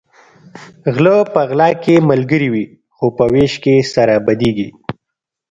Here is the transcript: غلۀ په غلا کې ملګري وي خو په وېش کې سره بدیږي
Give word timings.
غلۀ 0.95 1.17
په 1.33 1.41
غلا 1.49 1.69
کې 1.83 1.95
ملګري 2.09 2.47
وي 2.53 2.65
خو 2.95 3.05
په 3.17 3.25
وېش 3.33 3.53
کې 3.63 3.75
سره 3.93 4.13
بدیږي 4.25 4.69